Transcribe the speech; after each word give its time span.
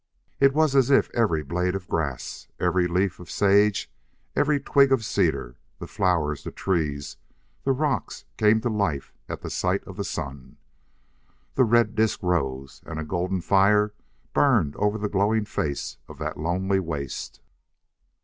It 0.39 0.55
was 0.55 0.75
as 0.75 0.89
if 0.89 1.11
every 1.13 1.43
blade 1.43 1.75
of 1.75 1.87
grass, 1.87 2.47
every 2.59 2.87
leaf 2.87 3.19
of 3.19 3.29
sage, 3.29 3.87
every 4.35 4.59
twig 4.59 4.91
of 4.91 5.05
cedar, 5.05 5.57
the 5.77 5.85
flowers, 5.85 6.43
the 6.43 6.49
trees, 6.49 7.17
the 7.65 7.71
rocks 7.71 8.25
came 8.35 8.61
to 8.61 8.69
life 8.69 9.13
at 9.29 9.43
sight 9.51 9.83
of 9.83 9.97
the 9.97 10.03
sun. 10.03 10.57
The 11.53 11.65
red 11.65 11.93
disk 11.93 12.23
rose, 12.23 12.81
and 12.87 12.99
a 12.99 13.03
golden 13.05 13.41
fire 13.41 13.93
burned 14.33 14.75
over 14.77 14.97
the 14.97 15.07
glowing 15.07 15.45
face 15.45 15.97
of 16.07 16.17
that 16.17 16.39
lonely 16.39 16.79
waste. 16.79 17.39